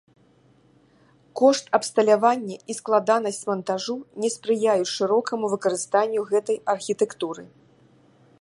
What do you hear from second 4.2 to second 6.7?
не спрыяюць шырокаму выкарыстанню гэтай